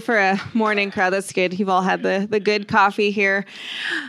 [0.00, 1.10] for a morning crowd.
[1.10, 1.58] That's good.
[1.58, 3.44] You've all had the, the good coffee here.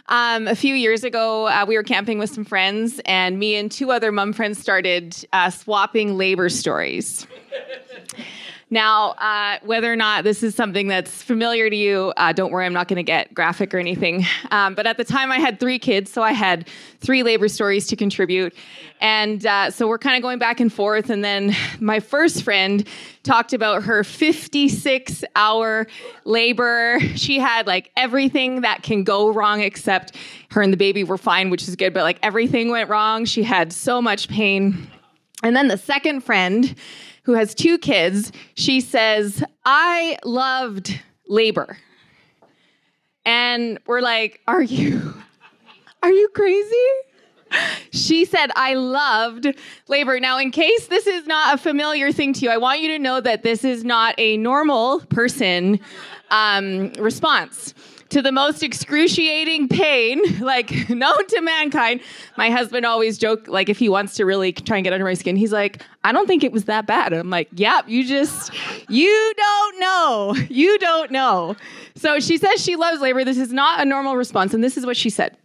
[0.08, 3.72] Um, a few years ago, uh, we were camping with some friends, and me and
[3.72, 7.28] two other mum friends started uh, swapping labor stories.
[8.74, 12.66] Now, uh, whether or not this is something that's familiar to you, uh, don't worry,
[12.66, 14.26] I'm not going to get graphic or anything.
[14.50, 16.70] Um, but at the time, I had three kids, so I had
[17.02, 18.56] three labor stories to contribute.
[19.02, 21.10] And uh, so we're kind of going back and forth.
[21.10, 22.88] And then my first friend
[23.24, 25.86] talked about her 56 hour
[26.24, 27.00] labor.
[27.16, 30.16] She had like everything that can go wrong, except
[30.52, 33.26] her and the baby were fine, which is good, but like everything went wrong.
[33.26, 34.88] She had so much pain.
[35.44, 36.74] And then the second friend,
[37.24, 41.78] who has two kids, she says, I loved labor.
[43.26, 45.14] And we're like, Are you
[46.04, 46.76] are you crazy?
[47.92, 49.46] She said, I loved
[49.88, 50.20] labor.
[50.20, 53.00] Now, in case this is not a familiar thing to you, I want you to
[53.00, 55.80] know that this is not a normal person
[56.30, 57.74] um, response
[58.12, 62.02] to the most excruciating pain, like known to mankind.
[62.38, 65.14] My husband always joke, like if he wants to really try and get under my
[65.14, 67.14] skin, he's like, I don't think it was that bad.
[67.14, 68.52] I'm like, yep, you just,
[68.90, 70.36] you don't know.
[70.50, 71.56] You don't know.
[71.96, 73.24] So she says she loves labor.
[73.24, 74.54] This is not a normal response.
[74.54, 75.38] And this is what she said.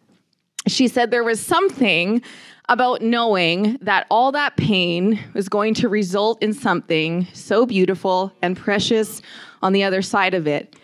[0.66, 2.22] She said there was something
[2.68, 8.56] about knowing that all that pain was going to result in something so beautiful and
[8.56, 9.22] precious
[9.62, 10.74] on the other side of it.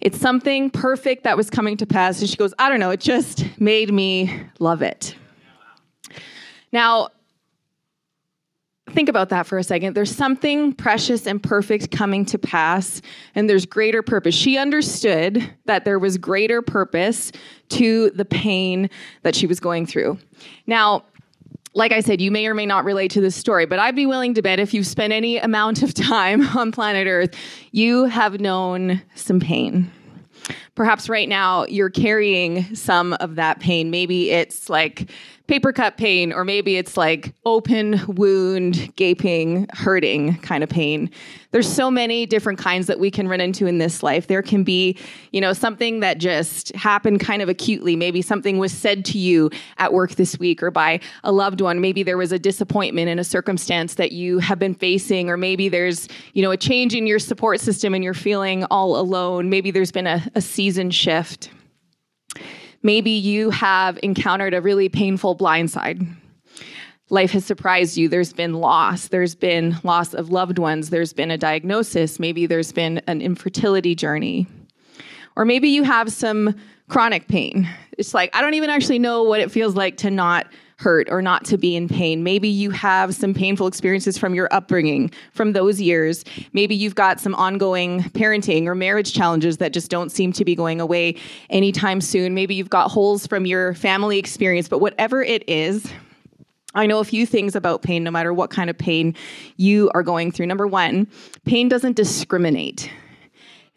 [0.00, 2.20] It's something perfect that was coming to pass.
[2.20, 5.16] And she goes, I don't know, it just made me love it.
[6.72, 7.08] Now,
[8.90, 9.94] think about that for a second.
[9.94, 13.02] There's something precious and perfect coming to pass,
[13.34, 14.34] and there's greater purpose.
[14.34, 17.32] She understood that there was greater purpose
[17.70, 18.88] to the pain
[19.22, 20.18] that she was going through.
[20.66, 21.04] Now,
[21.78, 24.04] like I said, you may or may not relate to this story, but I'd be
[24.04, 27.34] willing to bet if you've spent any amount of time on planet Earth,
[27.70, 29.90] you have known some pain.
[30.74, 33.90] Perhaps right now you're carrying some of that pain.
[33.90, 35.10] Maybe it's like
[35.48, 41.10] paper cut pain, or maybe it's like open wound, gaping, hurting kind of pain.
[41.50, 44.26] There's so many different kinds that we can run into in this life.
[44.26, 44.98] There can be,
[45.32, 47.96] you know, something that just happened kind of acutely.
[47.96, 51.80] Maybe something was said to you at work this week or by a loved one.
[51.80, 55.70] Maybe there was a disappointment in a circumstance that you have been facing, or maybe
[55.70, 59.48] there's, you know, a change in your support system and you're feeling all alone.
[59.48, 61.48] Maybe there's been a, a season shift.
[62.82, 66.06] Maybe you have encountered a really painful blindside.
[67.10, 68.08] Life has surprised you.
[68.08, 69.08] There's been loss.
[69.08, 70.90] There's been loss of loved ones.
[70.90, 72.20] There's been a diagnosis.
[72.20, 74.46] Maybe there's been an infertility journey.
[75.34, 76.54] Or maybe you have some
[76.88, 77.68] chronic pain.
[77.96, 80.46] It's like, I don't even actually know what it feels like to not
[80.78, 82.22] hurt or not to be in pain.
[82.22, 86.24] Maybe you have some painful experiences from your upbringing, from those years.
[86.52, 90.54] Maybe you've got some ongoing parenting or marriage challenges that just don't seem to be
[90.54, 91.16] going away
[91.50, 92.32] anytime soon.
[92.32, 95.92] Maybe you've got holes from your family experience, but whatever it is,
[96.74, 99.16] I know a few things about pain, no matter what kind of pain
[99.56, 100.46] you are going through.
[100.46, 101.08] Number one,
[101.44, 102.88] pain doesn't discriminate.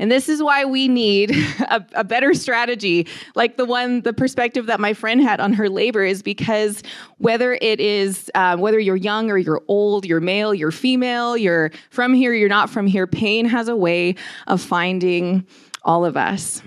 [0.01, 4.66] And this is why we need a, a, better strategy, like the one, the perspective
[4.66, 6.81] that my friend had on her labor, is because
[7.19, 11.72] whether it is, uh, whether you're young or you're old, you're male, you're female, you're
[11.91, 14.16] from here, you're not from here, pain has a way
[14.47, 15.45] of finding
[15.84, 16.63] all of us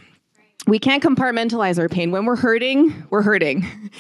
[0.67, 2.11] we can't compartmentalize our pain.
[2.11, 3.67] When we're hurting, we're hurting.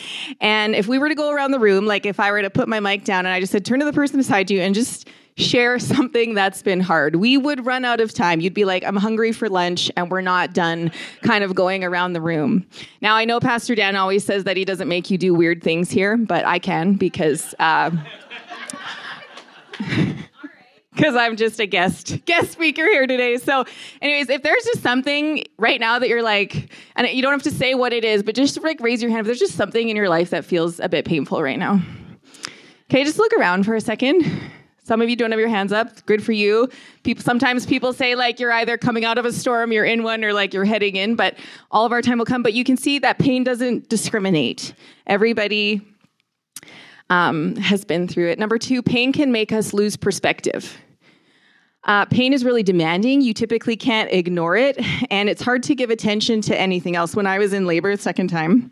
[0.40, 2.68] And if we were to go around the room, like if I were to put
[2.68, 5.08] my mic down and I just said, turn to the person beside you and just
[5.36, 7.16] share something that's been hard.
[7.16, 8.40] We would run out of time.
[8.40, 12.12] You'd be like, I'm hungry for lunch, and we're not done kind of going around
[12.12, 12.66] the room.
[13.00, 15.90] Now, I know Pastor Dan always says that he doesn't make you do weird things
[15.90, 17.54] here, but I can because.
[17.58, 17.90] Uh,
[20.94, 23.36] because I'm just a guest guest speaker here today.
[23.38, 23.64] So,
[24.00, 27.50] anyways, if there's just something right now that you're like, and you don't have to
[27.50, 29.96] say what it is, but just like raise your hand if there's just something in
[29.96, 31.82] your life that feels a bit painful right now.
[32.88, 34.24] Okay, just look around for a second.
[34.84, 36.04] Some of you don't have your hands up.
[36.04, 36.68] Good for you.
[37.02, 40.22] People sometimes people say like you're either coming out of a storm, you're in one,
[40.22, 41.36] or like you're heading in, but
[41.70, 42.42] all of our time will come.
[42.42, 44.74] But you can see that pain doesn't discriminate.
[45.06, 45.80] Everybody
[47.08, 48.38] um, has been through it.
[48.38, 50.78] Number two, pain can make us lose perspective.
[51.84, 53.20] Uh, pain is really demanding.
[53.20, 54.78] You typically can't ignore it,
[55.10, 57.14] and it's hard to give attention to anything else.
[57.14, 58.70] When I was in labor, second time,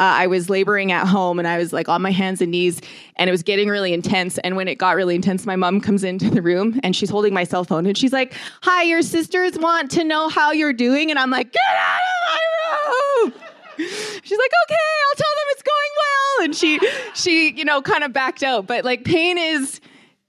[0.00, 2.80] uh, I was laboring at home and I was like on my hands and knees,
[3.16, 4.38] and it was getting really intense.
[4.38, 7.32] And when it got really intense, my mom comes into the room and she's holding
[7.32, 11.10] my cell phone and she's like, Hi, your sisters want to know how you're doing.
[11.10, 13.42] And I'm like, Get out of my room.
[14.22, 14.76] She's like, okay,
[15.08, 16.44] I'll tell them it's going well.
[16.44, 16.78] And she,
[17.14, 18.66] she, you know, kind of backed out.
[18.66, 19.80] But like pain is,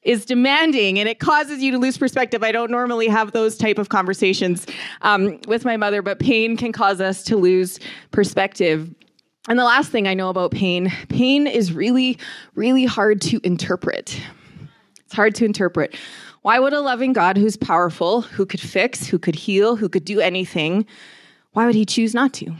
[0.03, 2.44] is demanding and it causes you to lose perspective.
[2.44, 4.65] I don't normally have those type of conversations
[5.01, 7.79] um, with my mother, but pain can cause us to lose
[8.11, 8.94] perspective.
[9.50, 12.17] And the last thing I know about pain pain is really,
[12.55, 14.19] really hard to interpret.
[15.05, 15.95] It's hard to interpret.
[16.44, 20.05] Why would a loving God who's powerful, who could fix, who could heal, who could
[20.05, 20.85] do anything,
[21.53, 22.53] why would he choose not to?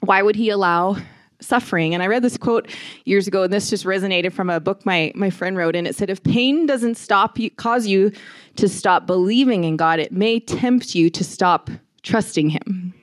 [0.00, 0.96] Why would he allow
[1.40, 1.94] suffering?
[1.94, 2.68] And I read this quote
[3.04, 5.76] years ago, and this just resonated from a book my, my friend wrote.
[5.76, 8.12] And it said, If pain doesn't stop you, cause you
[8.56, 11.70] to stop believing in God, it may tempt you to stop
[12.02, 12.94] trusting him.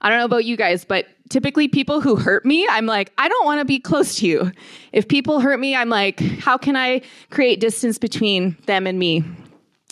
[0.00, 3.28] I don't know about you guys, but typically people who hurt me, I'm like, I
[3.28, 4.52] don't want to be close to you.
[4.92, 9.24] If people hurt me, I'm like, how can I create distance between them and me?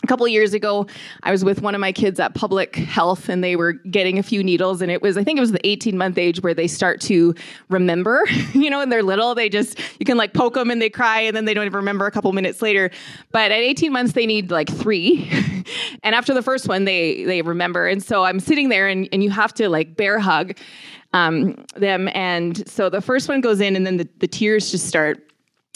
[0.06, 0.87] A couple years ago,
[1.25, 4.23] I was with one of my kids at public health and they were getting a
[4.23, 4.81] few needles.
[4.81, 7.35] And it was, I think it was the 18 month age where they start to
[7.69, 8.25] remember,
[8.55, 11.23] you know, when they're little, they just, you can like poke them and they cry
[11.23, 12.93] and then they don't even remember a couple minutes later.
[13.32, 15.29] But at 18 months, they need like three.
[16.05, 17.88] and after the first one, they, they remember.
[17.88, 20.56] And so I'm sitting there and, and you have to like bear hug
[21.14, 22.08] um, them.
[22.14, 25.23] And so the first one goes in and then the, the tears just start.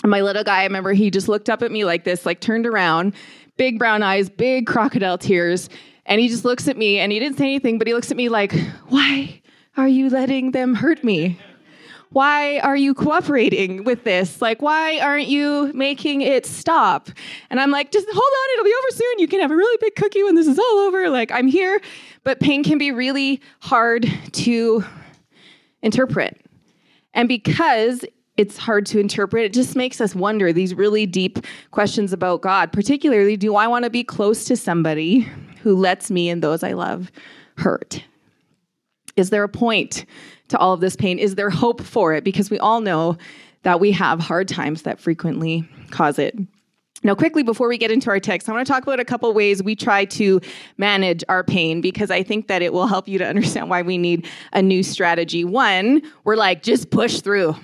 [0.05, 2.67] My little guy, I remember he just looked up at me like this, like turned
[2.67, 3.15] around
[3.61, 5.69] big brown eyes, big crocodile tears.
[6.07, 8.17] And he just looks at me and he didn't say anything, but he looks at
[8.17, 8.55] me like,
[8.89, 9.43] Why
[9.77, 11.39] are you letting them hurt me?
[12.09, 14.41] Why are you cooperating with this?
[14.41, 17.11] Like, why aren't you making it stop?
[17.51, 19.19] And I'm like, just hold on, it'll be over soon.
[19.19, 21.11] You can have a really big cookie when this is all over.
[21.11, 21.81] Like, I'm here.
[22.25, 24.85] But pain can be really hard to
[25.83, 26.41] interpret.
[27.15, 28.05] And because
[28.41, 29.45] it's hard to interpret.
[29.45, 31.41] It just makes us wonder these really deep
[31.73, 32.73] questions about God.
[32.73, 35.29] Particularly, do I want to be close to somebody
[35.63, 37.13] who lets me and those I love
[37.59, 38.03] hurt?
[39.15, 40.07] Is there a point
[40.49, 41.19] to all of this pain?
[41.19, 42.25] Is there hope for it?
[42.25, 43.19] Because we all know
[43.63, 46.35] that we have hard times that frequently cause it.
[47.03, 49.31] Now, quickly before we get into our text, I want to talk about a couple
[49.35, 50.41] ways we try to
[50.79, 53.99] manage our pain because I think that it will help you to understand why we
[53.99, 55.45] need a new strategy.
[55.45, 57.55] One, we're like, just push through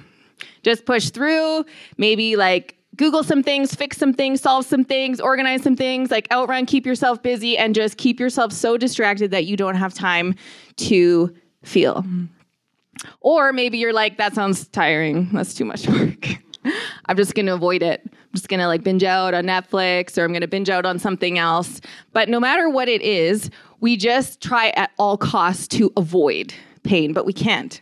[0.67, 1.65] just push through,
[1.97, 6.27] maybe like Google some things, fix some things, solve some things, organize some things, like
[6.33, 10.35] outrun, keep yourself busy, and just keep yourself so distracted that you don't have time
[10.77, 11.33] to
[11.63, 12.05] feel.
[13.21, 15.29] Or maybe you're like, that sounds tiring.
[15.33, 16.27] That's too much work.
[17.07, 18.01] I'm just going to avoid it.
[18.05, 20.85] I'm just going to like binge out on Netflix or I'm going to binge out
[20.85, 21.81] on something else.
[22.13, 26.53] But no matter what it is, we just try at all costs to avoid
[26.83, 27.81] pain, but we can't.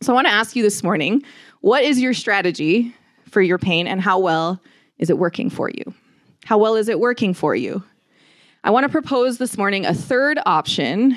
[0.00, 1.22] So I want to ask you this morning
[1.64, 2.94] what is your strategy
[3.30, 4.60] for your pain and how well
[4.98, 5.94] is it working for you?
[6.44, 7.82] How well is it working for you?
[8.64, 11.16] I want to propose this morning a third option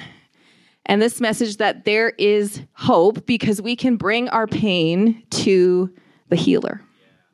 [0.86, 5.94] and this message that there is hope because we can bring our pain to
[6.30, 6.82] the healer.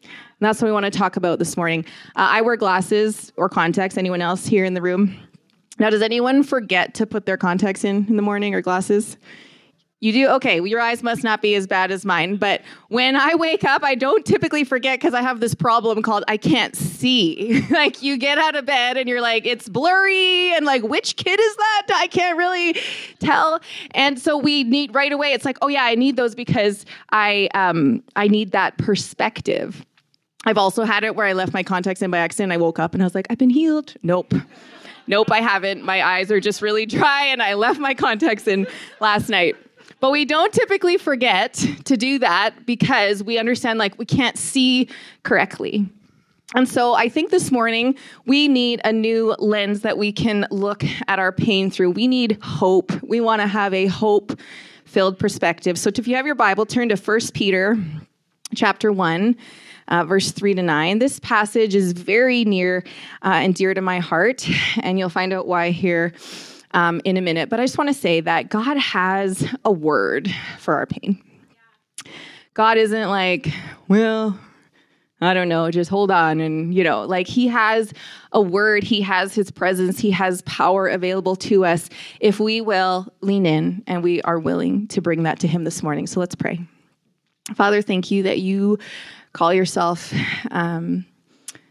[0.01, 1.85] And that's what we want to talk about this morning.
[2.15, 3.95] Uh, I wear glasses or contacts.
[3.95, 5.15] Anyone else here in the room?
[5.77, 9.17] Now, does anyone forget to put their contacts in in the morning or glasses?
[10.03, 10.27] You do?
[10.31, 12.35] Okay, your eyes must not be as bad as mine.
[12.35, 16.25] But when I wake up, I don't typically forget because I have this problem called
[16.27, 17.65] I can't see.
[17.69, 21.39] like you get out of bed and you're like, it's blurry and like, which kid
[21.39, 21.87] is that?
[21.95, 22.75] I can't really
[23.19, 23.61] tell.
[23.91, 27.47] And so we need right away, it's like, oh yeah, I need those because I
[27.53, 29.85] um I need that perspective.
[30.43, 32.51] I've also had it where I left my contacts in by accident.
[32.51, 33.93] I woke up and I was like, I've been healed.
[34.03, 34.33] Nope.
[35.07, 35.83] Nope, I haven't.
[35.83, 38.67] My eyes are just really dry and I left my contacts in
[38.99, 39.55] last night.
[40.03, 41.53] But we don't typically forget
[41.85, 44.89] to do that because we understand like we can't see
[45.23, 45.87] correctly.
[46.55, 47.95] And so I think this morning
[48.25, 51.91] we need a new lens that we can look at our pain through.
[51.91, 52.91] We need hope.
[53.01, 54.37] We want to have a hope
[54.83, 55.79] filled perspective.
[55.79, 57.77] So if you have your Bible, turn to 1 Peter
[58.55, 59.37] chapter 1.
[59.89, 60.99] Uh, verse 3 to 9.
[60.99, 62.85] This passage is very near
[63.21, 64.47] uh, and dear to my heart,
[64.81, 66.13] and you'll find out why here
[66.73, 67.49] um, in a minute.
[67.49, 71.21] But I just want to say that God has a word for our pain.
[72.53, 73.49] God isn't like,
[73.87, 74.37] well,
[75.21, 76.39] I don't know, just hold on.
[76.39, 77.93] And, you know, like he has
[78.31, 81.89] a word, he has his presence, he has power available to us
[82.19, 85.81] if we will lean in and we are willing to bring that to him this
[85.81, 86.07] morning.
[86.07, 86.59] So let's pray.
[87.55, 88.79] Father, thank you that you
[89.31, 90.13] call yourself
[90.51, 91.05] um,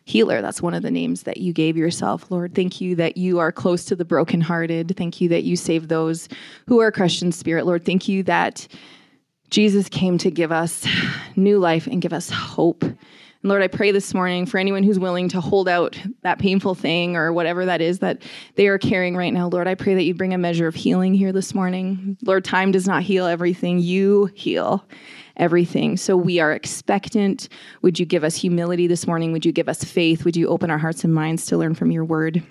[0.04, 0.42] healer.
[0.42, 2.54] That's one of the names that you gave yourself, Lord.
[2.54, 4.96] Thank you that you are close to the brokenhearted.
[4.96, 6.28] Thank you that you save those
[6.66, 7.84] who are crushed in spirit, Lord.
[7.84, 8.66] Thank you that
[9.50, 10.86] Jesus came to give us
[11.36, 12.82] new life and give us hope.
[12.82, 16.74] And Lord, I pray this morning for anyone who's willing to hold out that painful
[16.74, 18.22] thing or whatever that is that
[18.54, 19.48] they are carrying right now.
[19.48, 22.16] Lord, I pray that you bring a measure of healing here this morning.
[22.22, 24.86] Lord, time does not heal everything, you heal.
[25.36, 25.96] Everything.
[25.96, 27.48] So we are expectant.
[27.82, 29.32] Would you give us humility this morning?
[29.32, 30.24] Would you give us faith?
[30.24, 32.42] Would you open our hearts and minds to learn from your word?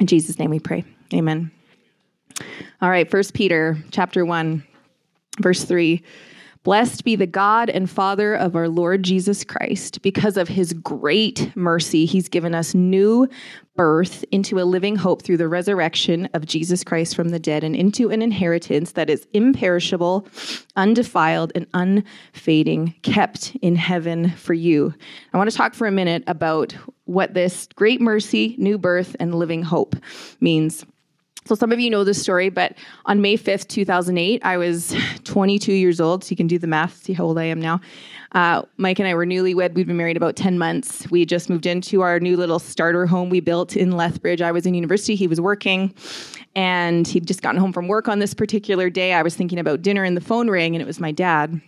[0.00, 0.84] In Jesus' name we pray.
[1.12, 1.50] Amen.
[2.80, 4.62] All right, First Peter chapter 1,
[5.40, 6.02] verse 3.
[6.68, 10.02] Blessed be the God and Father of our Lord Jesus Christ.
[10.02, 13.26] Because of his great mercy, he's given us new
[13.74, 17.74] birth into a living hope through the resurrection of Jesus Christ from the dead and
[17.74, 20.28] into an inheritance that is imperishable,
[20.76, 24.92] undefiled, and unfading, kept in heaven for you.
[25.32, 29.34] I want to talk for a minute about what this great mercy, new birth, and
[29.34, 29.96] living hope
[30.38, 30.84] means.
[31.48, 32.76] So some of you know this story, but
[33.06, 36.22] on May 5th, 2008, I was 22 years old.
[36.22, 37.80] So you can do the math, see how old I am now.
[38.32, 39.72] Uh, Mike and I were newlywed.
[39.72, 41.10] We'd been married about 10 months.
[41.10, 44.42] We just moved into our new little starter home we built in Lethbridge.
[44.42, 45.94] I was in university, he was working,
[46.54, 49.14] and he'd just gotten home from work on this particular day.
[49.14, 51.62] I was thinking about dinner, and the phone rang, and it was my dad.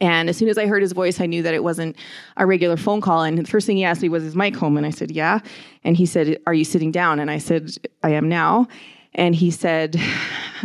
[0.00, 1.96] And as soon as I heard his voice, I knew that it wasn't
[2.36, 3.22] a regular phone call.
[3.22, 4.76] And the first thing he asked me was, Is Mike home?
[4.76, 5.38] And I said, Yeah.
[5.84, 7.20] And he said, Are you sitting down?
[7.20, 7.70] And I said,
[8.02, 8.66] I am now.
[9.16, 9.96] And he said,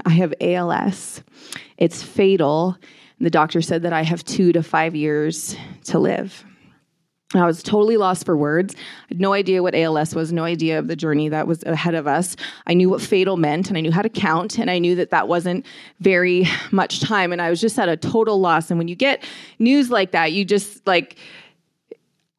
[0.05, 1.23] I have ALS.
[1.77, 2.77] It's fatal.
[3.17, 5.55] And the doctor said that I have two to five years
[5.85, 6.45] to live.
[7.33, 8.75] I was totally lost for words.
[8.75, 11.95] I had no idea what ALS was, no idea of the journey that was ahead
[11.95, 12.35] of us.
[12.67, 15.11] I knew what fatal meant and I knew how to count and I knew that
[15.11, 15.65] that wasn't
[16.01, 18.69] very much time and I was just at a total loss.
[18.69, 19.23] And when you get
[19.59, 21.15] news like that, you just like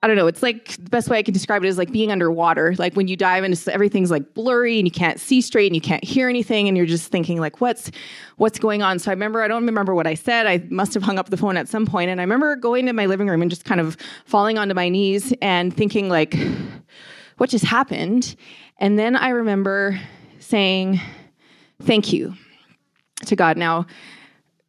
[0.04, 0.26] I don't know.
[0.26, 2.74] It's like the best way I can describe it is like being underwater.
[2.76, 5.80] Like when you dive and everything's like blurry and you can't see straight and you
[5.80, 7.92] can't hear anything and you're just thinking like, what's
[8.36, 8.98] what's going on?
[8.98, 10.48] So I remember I don't remember what I said.
[10.48, 12.92] I must have hung up the phone at some point, and I remember going to
[12.92, 16.36] my living room and just kind of falling onto my knees and thinking like,
[17.36, 18.34] what just happened?
[18.78, 20.00] And then I remember
[20.40, 21.00] saying,
[21.80, 22.34] thank you
[23.26, 23.56] to God.
[23.56, 23.86] Now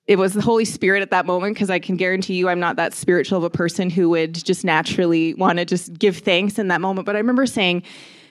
[0.06, 2.76] it was the Holy Spirit at that moment because I can guarantee you I'm not
[2.76, 6.68] that spiritual of a person who would just naturally want to just give thanks in
[6.68, 7.06] that moment.
[7.06, 7.84] But I remember saying,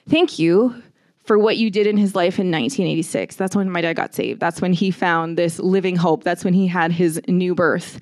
[0.07, 0.83] Thank you
[1.23, 3.37] for what you did in his life in 1986.
[3.37, 4.41] That's when my dad got saved.
[4.41, 6.23] That's when he found this living hope.
[6.23, 7.99] That's when he had his new birth.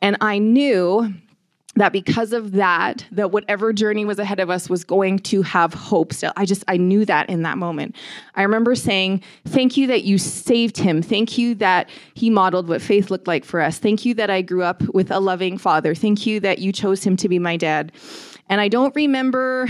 [0.00, 1.12] And I knew
[1.76, 5.72] that because of that that whatever journey was ahead of us was going to have
[5.72, 6.32] hope still.
[6.36, 7.94] I just i knew that in that moment.
[8.34, 11.00] I remember saying thank you that you saved him.
[11.00, 13.78] Thank you that he modeled what faith looked like for us.
[13.78, 15.94] Thank you that i grew up with a loving father.
[15.94, 17.92] Thank you that you chose him to be my dad.
[18.48, 19.68] And I don't remember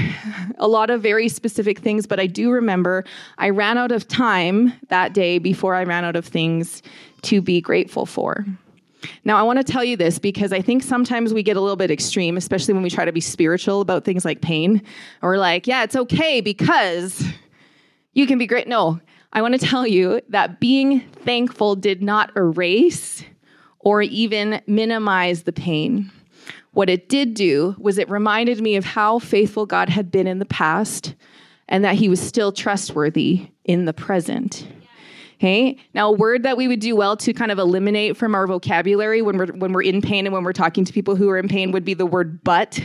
[0.59, 3.05] a lot of very specific things, but I do remember
[3.37, 6.83] I ran out of time that day before I ran out of things
[7.23, 8.47] to be grateful for.
[9.25, 11.77] Now, I want to tell you this because I think sometimes we get a little
[11.77, 14.83] bit extreme, especially when we try to be spiritual about things like pain.
[15.23, 17.25] Or we're like, yeah, it's okay because
[18.13, 18.69] you can be great.
[18.69, 19.01] No,
[19.33, 23.25] I want to tell you that being thankful did not erase
[23.79, 26.11] or even minimize the pain.
[26.73, 30.39] What it did do was it reminded me of how faithful God had been in
[30.39, 31.15] the past
[31.69, 34.67] and that he was still trustworthy in the present.
[35.41, 35.79] Okay.
[35.95, 39.23] Now, a word that we would do well to kind of eliminate from our vocabulary
[39.23, 41.49] when we're when we're in pain and when we're talking to people who are in
[41.49, 42.79] pain would be the word but.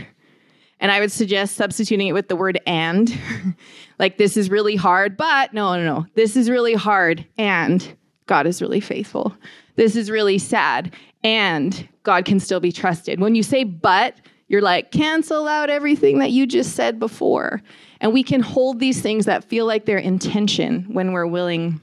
[0.79, 3.13] And I would suggest substituting it with the word and.
[3.99, 6.05] like this is really hard, but no, no, no.
[6.15, 7.95] This is really hard and
[8.25, 9.35] God is really faithful.
[9.75, 10.93] This is really sad
[11.23, 13.19] and God can still be trusted.
[13.19, 14.15] When you say but,
[14.47, 17.61] you're like, cancel out everything that you just said before.
[17.99, 21.81] And we can hold these things that feel like they're intention when we're willing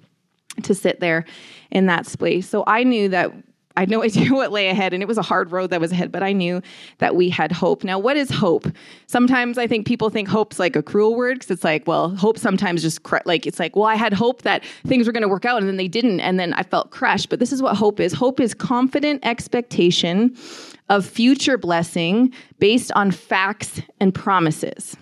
[0.62, 1.24] to sit there
[1.70, 2.48] in that space.
[2.48, 3.32] So I knew that
[3.76, 5.92] I had no idea what lay ahead, and it was a hard road that was
[5.92, 6.62] ahead, but I knew
[6.98, 7.84] that we had hope.
[7.84, 8.66] Now, what is hope?
[9.06, 12.38] Sometimes I think people think hope's like a cruel word because it's like, well, hope
[12.38, 15.28] sometimes just cr- like, it's like, well, I had hope that things were going to
[15.28, 17.28] work out, and then they didn't, and then I felt crushed.
[17.28, 20.36] But this is what hope is hope is confident expectation
[20.88, 24.96] of future blessing based on facts and promises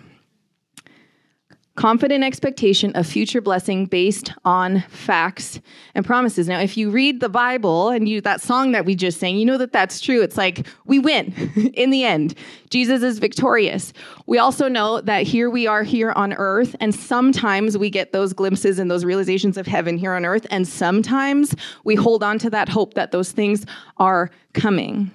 [1.81, 5.59] confident expectation of future blessing based on facts
[5.95, 6.47] and promises.
[6.47, 9.45] Now, if you read the Bible and you that song that we just sang, you
[9.45, 10.21] know that that's true.
[10.21, 11.33] It's like we win
[11.73, 12.35] in the end.
[12.69, 13.93] Jesus is victorious.
[14.27, 18.31] We also know that here we are here on earth and sometimes we get those
[18.31, 22.51] glimpses and those realizations of heaven here on earth and sometimes we hold on to
[22.51, 23.65] that hope that those things
[23.97, 25.09] are coming.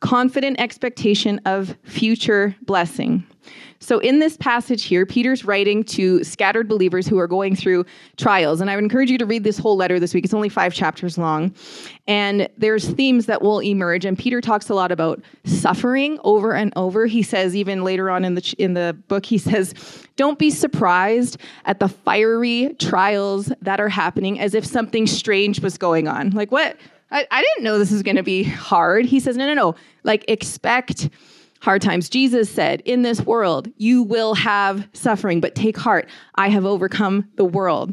[0.00, 3.26] Confident expectation of future blessing.
[3.78, 7.84] So, in this passage here, Peter's writing to scattered believers who are going through
[8.16, 8.60] trials.
[8.60, 10.24] And I would encourage you to read this whole letter this week.
[10.24, 11.54] It's only five chapters long.
[12.06, 14.04] And there's themes that will emerge.
[14.04, 17.06] And Peter talks a lot about suffering over and over.
[17.06, 19.74] He says, even later on in the, in the book, he says,
[20.16, 25.76] Don't be surprised at the fiery trials that are happening as if something strange was
[25.76, 26.30] going on.
[26.30, 26.76] Like, what?
[27.10, 29.04] I, I didn't know this was going to be hard.
[29.04, 29.74] He says, No, no, no.
[30.02, 31.08] Like, expect
[31.66, 32.08] hard times.
[32.08, 36.08] Jesus said, In this world, you will have suffering, but take heart.
[36.36, 37.92] I have overcome the world.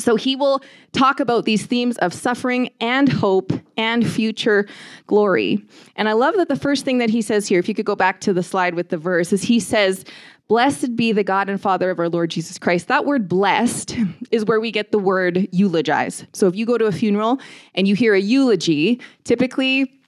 [0.00, 0.60] So he will
[0.90, 4.66] talk about these themes of suffering and hope and future
[5.06, 5.64] glory.
[5.94, 7.94] And I love that the first thing that he says here, if you could go
[7.94, 10.04] back to the slide with the verse, is he says,
[10.48, 12.88] Blessed be the God and Father of our Lord Jesus Christ.
[12.88, 13.96] That word blessed
[14.32, 16.26] is where we get the word eulogize.
[16.32, 17.38] So if you go to a funeral
[17.76, 20.00] and you hear a eulogy, typically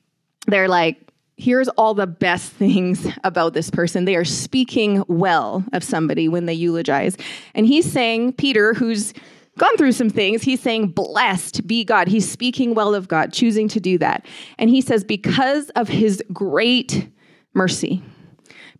[0.48, 1.04] they're like,
[1.36, 4.04] here's all the best things about this person.
[4.04, 7.16] They are speaking well of somebody when they eulogize.
[7.54, 9.12] And he's saying, Peter, who's
[9.58, 12.08] gone through some things, he's saying, Blessed be God.
[12.08, 14.26] He's speaking well of God, choosing to do that.
[14.58, 17.08] And he says, Because of his great
[17.52, 18.02] mercy,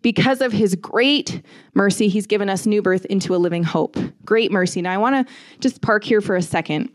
[0.01, 1.41] because of his great
[1.73, 3.97] mercy, he's given us new birth into a living hope.
[4.23, 4.81] Great mercy.
[4.81, 6.91] Now, I want to just park here for a second.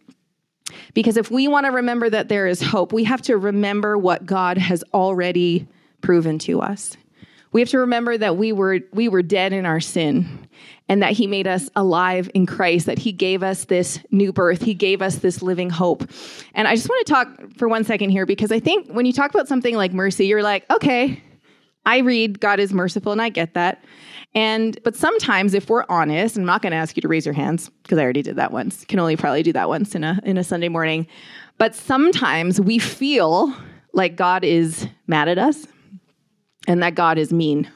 [0.94, 4.26] Because if we want to remember that there is hope, we have to remember what
[4.26, 5.66] God has already
[6.00, 6.96] proven to us.
[7.52, 10.48] We have to remember that we were we were dead in our sin
[10.88, 14.62] and that he made us alive in Christ, that he gave us this new birth,
[14.62, 16.08] he gave us this living hope.
[16.54, 19.12] And I just want to talk for one second here because I think when you
[19.12, 21.22] talk about something like mercy, you're like, okay,
[21.86, 23.82] I read God is merciful and I get that.
[24.34, 27.32] And but sometimes if we're honest, I'm not going to ask you to raise your
[27.34, 28.84] hands because I already did that once.
[28.84, 31.06] Can only probably do that once in a in a Sunday morning.
[31.58, 33.54] But sometimes we feel
[33.92, 35.66] like God is mad at us
[36.68, 37.70] and that God is mean.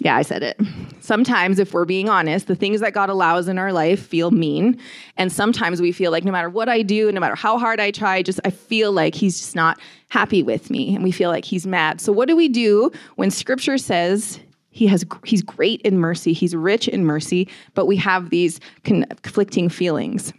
[0.00, 0.58] Yeah, I said it.
[1.00, 4.78] Sometimes, if we're being honest, the things that God allows in our life feel mean.
[5.18, 7.90] And sometimes we feel like no matter what I do, no matter how hard I
[7.90, 9.78] try, just I feel like He's just not
[10.08, 12.00] happy with me and we feel like He's mad.
[12.00, 14.40] So, what do we do when Scripture says
[14.70, 19.68] he has he's great in mercy he's rich in mercy but we have these conflicting
[19.68, 20.32] feelings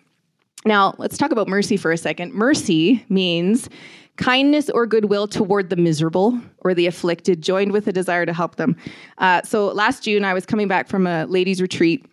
[0.65, 3.70] now let's talk about mercy for a second mercy means
[4.17, 8.55] kindness or goodwill toward the miserable or the afflicted, joined with a desire to help
[8.55, 8.75] them.
[9.17, 12.05] Uh, so last June, I was coming back from a ladies' retreat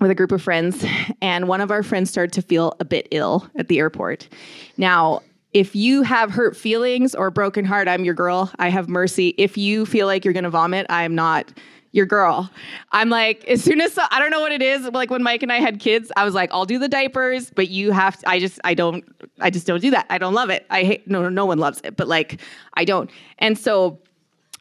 [0.00, 0.84] with a group of friends,
[1.20, 4.28] and one of our friends started to feel a bit ill at the airport.
[4.76, 5.22] Now,
[5.52, 8.50] if you have hurt feelings or broken heart, I'm your girl.
[8.58, 9.34] I have mercy.
[9.36, 11.52] If you feel like you're going to vomit, I'm not
[11.92, 12.50] your girl.
[12.92, 14.82] I'm like, as soon as I don't know what it is.
[14.86, 17.68] Like when Mike and I had kids, I was like, I'll do the diapers, but
[17.68, 18.28] you have to.
[18.28, 19.04] I just, I don't,
[19.40, 20.06] I just don't do that.
[20.08, 20.66] I don't love it.
[20.70, 21.08] I hate.
[21.08, 22.40] No, no one loves it, but like,
[22.74, 23.10] I don't.
[23.38, 23.98] And so,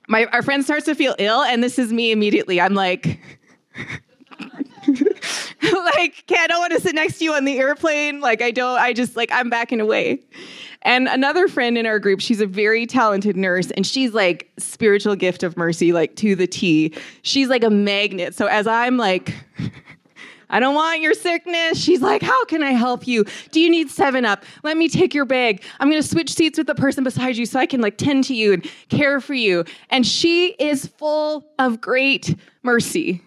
[0.07, 2.59] my our friend starts to feel ill, and this is me immediately.
[2.59, 3.19] I'm like.
[5.95, 8.21] like, okay, I don't want to sit next to you on the airplane.
[8.21, 10.21] Like, I don't, I just, like, I'm backing away.
[10.81, 15.15] And another friend in our group, she's a very talented nurse and she's like spiritual
[15.15, 16.93] gift of mercy, like to the T.
[17.21, 18.33] She's like a magnet.
[18.33, 19.33] So as I'm like,
[20.49, 21.77] I don't want your sickness.
[21.79, 23.25] She's like, How can I help you?
[23.51, 24.43] Do you need 7 Up?
[24.63, 25.63] Let me take your bag.
[25.79, 28.23] I'm going to switch seats with the person beside you so I can like tend
[28.25, 29.65] to you and care for you.
[29.89, 33.21] And she is full of great mercy.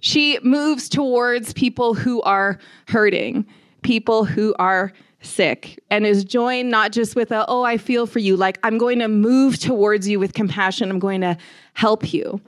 [0.00, 2.58] She moves towards people who are
[2.88, 3.46] hurting,
[3.82, 8.18] people who are sick and is joined not just with a, oh, I feel for
[8.18, 11.36] you, like I'm going to move towards you with compassion, I'm going to
[11.74, 12.40] help you.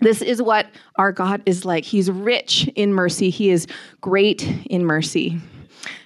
[0.00, 1.84] This is what our God is like.
[1.84, 3.66] He's rich in mercy, He is
[4.00, 5.40] great in mercy.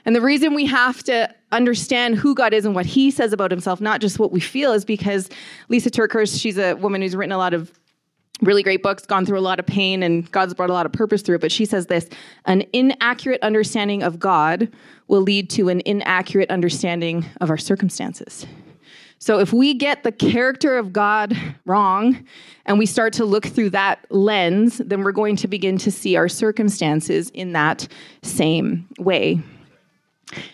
[0.05, 3.51] And the reason we have to understand who God is and what He says about
[3.51, 5.29] Himself, not just what we feel, is because
[5.71, 7.73] Lysa TerKeurst, she's a woman who's written a lot of
[8.43, 10.93] really great books, gone through a lot of pain, and God's brought a lot of
[10.93, 11.41] purpose through it.
[11.41, 12.09] But she says this
[12.45, 14.71] an inaccurate understanding of God
[15.09, 18.47] will lead to an inaccurate understanding of our circumstances.
[19.19, 22.27] So if we get the character of God wrong
[22.67, 26.17] and we start to look through that lens, then we're going to begin to see
[26.17, 27.89] our circumstances in that
[28.23, 29.41] same way.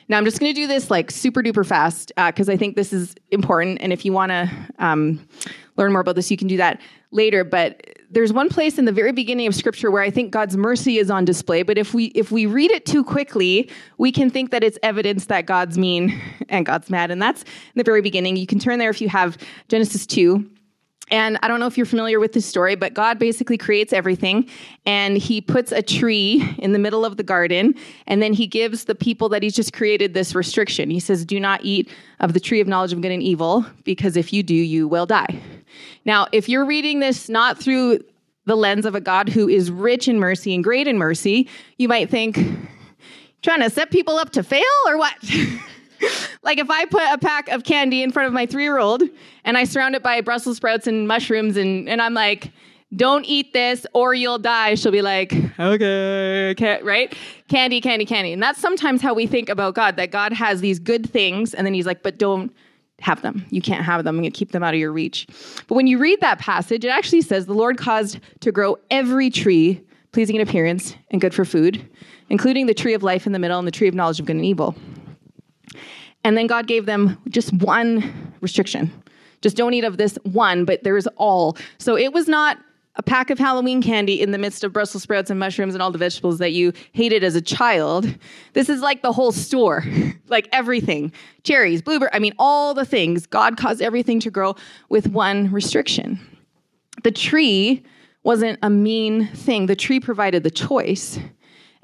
[0.09, 2.77] Now, I'm just going to do this like super duper fast because uh, I think
[2.77, 3.79] this is important.
[3.81, 5.27] And if you want to um,
[5.77, 6.81] learn more about this, you can do that
[7.11, 7.45] later.
[7.45, 10.99] But there's one place in the very beginning of Scripture where I think God's mercy
[10.99, 11.63] is on display.
[11.63, 15.27] But if we if we read it too quickly, we can think that it's evidence
[15.27, 17.11] that God's mean and God's mad.
[17.11, 18.37] And that's in the very beginning.
[18.37, 20.49] You can turn there if you have Genesis two.
[21.11, 24.49] And I don't know if you're familiar with this story, but God basically creates everything
[24.87, 27.75] and he puts a tree in the middle of the garden.
[28.07, 30.89] And then he gives the people that he's just created this restriction.
[30.89, 34.17] He says, Do not eat of the tree of knowledge of good and evil, because
[34.17, 35.39] if you do, you will die.
[36.05, 38.01] Now, if you're reading this not through
[38.45, 41.89] the lens of a God who is rich in mercy and great in mercy, you
[41.89, 42.39] might think,
[43.43, 45.15] trying to set people up to fail or what?
[46.43, 49.03] like if I put a pack of candy in front of my three year old
[49.45, 52.51] and I surround it by Brussels sprouts and mushrooms and, and I'm like,
[52.95, 54.75] don't eat this or you'll die.
[54.75, 57.15] She'll be like, okay, right?
[57.49, 58.33] Candy, candy, candy.
[58.33, 61.67] And that's sometimes how we think about God, that God has these good things and
[61.67, 62.53] then he's like, but don't
[63.03, 63.45] have them.
[63.51, 64.23] You can't have them.
[64.23, 65.27] To keep them out of your reach.
[65.67, 69.29] But when you read that passage, it actually says the Lord caused to grow every
[69.29, 71.87] tree pleasing in appearance and good for food,
[72.29, 74.37] including the tree of life in the middle and the tree of knowledge of good
[74.37, 74.75] and evil.
[76.25, 78.93] And then God gave them just one restriction.
[79.41, 81.57] Just don't eat of this one, but there's all.
[81.79, 82.59] So it was not
[82.97, 85.91] a pack of Halloween candy in the midst of Brussels sprouts and mushrooms and all
[85.91, 88.15] the vegetables that you hated as a child.
[88.53, 89.85] This is like the whole store,
[90.29, 93.27] like everything cherries, blueberry, I mean, all the things.
[93.27, 94.57] God caused everything to grow
[94.89, 96.21] with one restriction.
[97.03, 97.83] The tree
[98.23, 101.19] wasn't a mean thing, the tree provided the choice.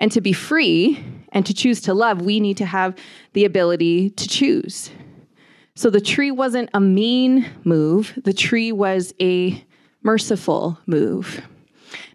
[0.01, 2.94] And to be free and to choose to love, we need to have
[3.33, 4.90] the ability to choose.
[5.75, 9.64] So the tree wasn't a mean move, the tree was a
[10.09, 11.42] merciful move.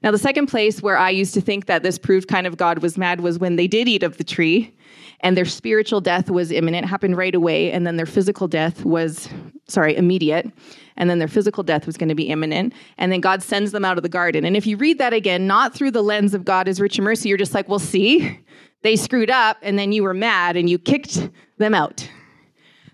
[0.01, 2.79] Now, the second place where I used to think that this proved kind of God
[2.79, 4.73] was mad was when they did eat of the tree
[5.19, 9.29] and their spiritual death was imminent, happened right away, and then their physical death was,
[9.67, 10.51] sorry, immediate,
[10.97, 12.73] and then their physical death was going to be imminent.
[12.97, 14.43] And then God sends them out of the garden.
[14.43, 17.03] And if you read that again, not through the lens of God is rich in
[17.03, 18.39] mercy, you're just like, well, see,
[18.82, 21.29] they screwed up, and then you were mad and you kicked
[21.60, 22.10] them out.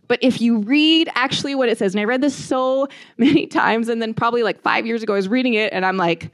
[0.09, 3.87] But if you read actually what it says, and I read this so many times,
[3.87, 6.31] and then probably like five years ago, I was reading it and I'm like,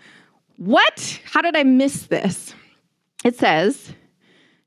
[0.57, 1.19] what?
[1.25, 2.55] How did I miss this?
[3.23, 3.93] It says,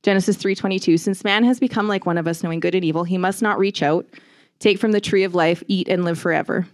[0.03, 3.17] Genesis 3:22, since man has become like one of us, knowing good and evil, he
[3.17, 4.07] must not reach out,
[4.59, 6.69] take from the tree of life, eat and live forever.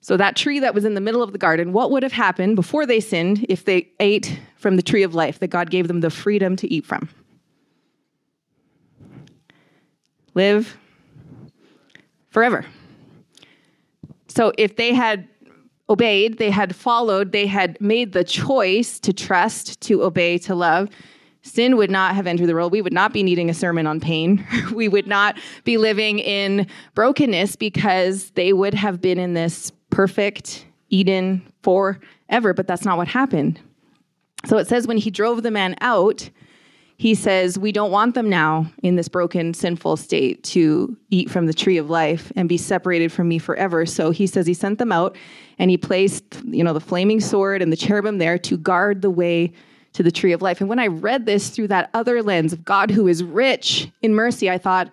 [0.00, 2.56] So that tree that was in the middle of the garden, what would have happened
[2.56, 6.00] before they sinned if they ate from the tree of life that God gave them
[6.00, 7.08] the freedom to eat from?
[10.34, 10.76] Live
[12.34, 12.66] forever.
[14.26, 15.28] So if they had
[15.88, 20.88] obeyed, they had followed, they had made the choice to trust, to obey, to love,
[21.42, 22.72] sin would not have entered the world.
[22.72, 24.44] We would not be needing a sermon on pain.
[24.74, 30.66] we would not be living in brokenness because they would have been in this perfect
[30.88, 32.52] Eden forever.
[32.52, 33.60] But that's not what happened.
[34.46, 36.28] So it says when he drove the man out,
[36.96, 41.46] he says, We don't want them now in this broken, sinful state to eat from
[41.46, 43.84] the tree of life and be separated from me forever.
[43.86, 45.16] So he says he sent them out
[45.58, 49.10] and he placed, you know, the flaming sword and the cherubim there to guard the
[49.10, 49.52] way
[49.94, 50.60] to the tree of life.
[50.60, 54.14] And when I read this through that other lens of God who is rich in
[54.14, 54.90] mercy, I thought,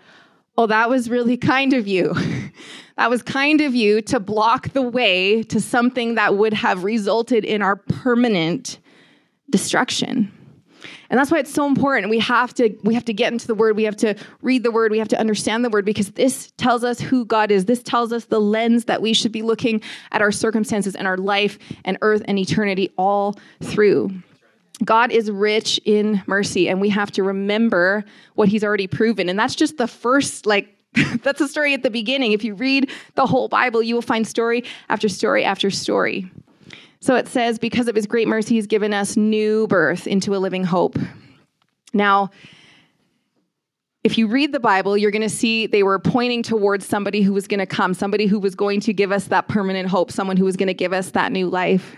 [0.58, 2.14] oh, that was really kind of you.
[2.98, 7.44] that was kind of you to block the way to something that would have resulted
[7.46, 8.80] in our permanent
[9.50, 10.32] destruction.
[11.12, 12.10] And that's why it's so important.
[12.10, 13.76] We have to we have to get into the word.
[13.76, 14.92] We have to read the word.
[14.92, 17.66] We have to understand the word because this tells us who God is.
[17.66, 19.82] This tells us the lens that we should be looking
[20.14, 24.10] at our circumstances and our life and earth and eternity all through.
[24.86, 29.28] God is rich in mercy and we have to remember what he's already proven.
[29.28, 30.78] And that's just the first like
[31.24, 32.32] that's the story at the beginning.
[32.32, 36.32] If you read the whole Bible, you will find story after story after story.
[37.02, 40.38] So it says, because of his great mercy, he's given us new birth into a
[40.38, 40.98] living hope.
[41.94, 42.30] Now,
[44.04, 47.34] if you read the Bible, you're going to see they were pointing towards somebody who
[47.34, 50.38] was going to come, somebody who was going to give us that permanent hope, someone
[50.38, 51.96] who was going to give us that new life.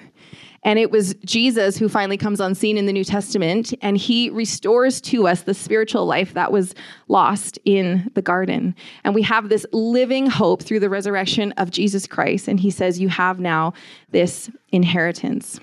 [0.63, 4.29] And it was Jesus who finally comes on scene in the New Testament, and he
[4.29, 6.73] restores to us the spiritual life that was
[7.07, 8.75] lost in the garden.
[9.03, 12.47] And we have this living hope through the resurrection of Jesus Christ.
[12.47, 13.73] And he says, You have now
[14.11, 15.59] this inheritance.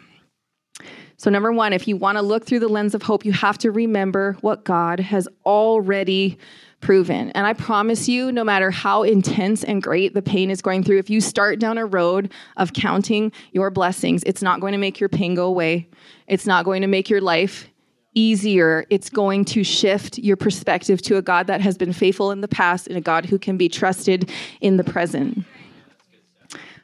[1.17, 3.59] So, number one, if you want to look through the lens of hope, you have
[3.59, 6.39] to remember what God has already
[6.81, 7.31] proven.
[7.33, 10.99] And I promise you, no matter how intense and great the pain is going through,
[10.99, 14.99] if you start down a road of counting your blessings, it's not going to make
[14.99, 15.89] your pain go away.
[16.27, 17.69] It's not going to make your life
[18.15, 18.87] easier.
[18.91, 22.49] It's going to shift your perspective to a God that has been faithful in the
[22.49, 25.45] past and a God who can be trusted in the present.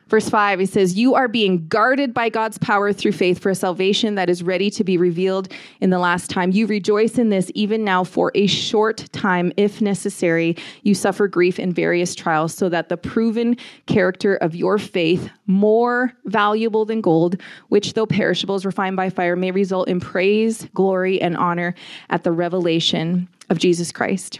[0.09, 3.57] Verse 5, he says, You are being guarded by God's power through faith for a
[3.57, 5.49] salvation that is ready to be revealed
[5.81, 6.53] in the last time.
[6.53, 10.57] You rejoice in this even now for a short time, if necessary.
[10.83, 16.12] You suffer grief in various trials, so that the proven character of your faith, more
[16.25, 21.21] valuable than gold, which though perishable is refined by fire, may result in praise, glory,
[21.21, 21.75] and honor
[22.11, 24.38] at the revelation of Jesus Christ.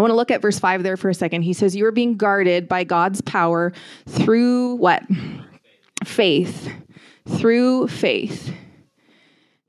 [0.00, 1.42] I want to look at verse 5 there for a second.
[1.42, 3.70] He says, You are being guarded by God's power
[4.08, 5.02] through what?
[6.04, 6.72] Faith.
[7.28, 8.50] Through faith.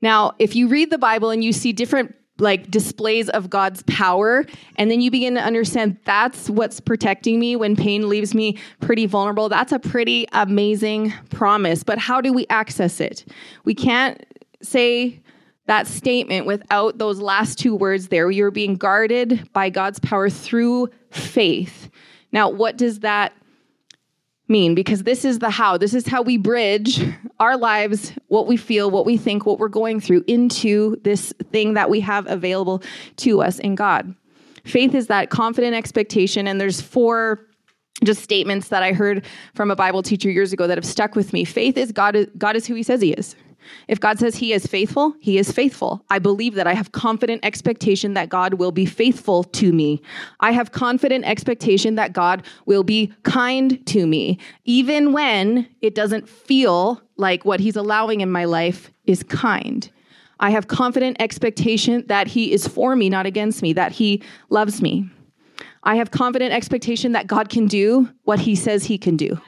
[0.00, 4.46] Now, if you read the Bible and you see different like displays of God's power.
[4.76, 9.04] And then you begin to understand that's what's protecting me when pain leaves me pretty
[9.04, 9.50] vulnerable.
[9.50, 11.84] That's a pretty amazing promise.
[11.84, 13.26] But how do we access it?
[13.64, 14.24] We can't
[14.62, 15.20] say
[15.66, 18.30] that statement without those last two words there.
[18.30, 21.90] You're being guarded by God's power through faith.
[22.32, 23.32] Now, what does that
[24.48, 24.74] mean?
[24.74, 25.78] Because this is the how.
[25.78, 27.00] This is how we bridge
[27.38, 31.74] our lives, what we feel, what we think, what we're going through into this thing
[31.74, 32.82] that we have available
[33.18, 34.14] to us in God.
[34.64, 37.46] Faith is that confident expectation, and there's four
[38.04, 41.32] just statements that I heard from a Bible teacher years ago that have stuck with
[41.32, 41.44] me.
[41.44, 43.36] Faith is God is, God is who he says he is.
[43.88, 46.04] If God says he is faithful, he is faithful.
[46.10, 50.02] I believe that I have confident expectation that God will be faithful to me.
[50.40, 56.28] I have confident expectation that God will be kind to me, even when it doesn't
[56.28, 59.90] feel like what he's allowing in my life is kind.
[60.40, 64.82] I have confident expectation that he is for me, not against me, that he loves
[64.82, 65.08] me.
[65.84, 69.40] I have confident expectation that God can do what he says he can do.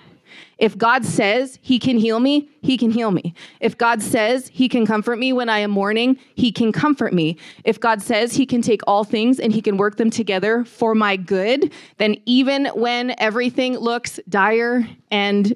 [0.59, 3.35] If God says he can heal me, he can heal me.
[3.61, 7.37] If God says he can comfort me when I am mourning, he can comfort me.
[7.65, 10.95] If God says he can take all things and he can work them together for
[10.95, 15.55] my good, then even when everything looks dire and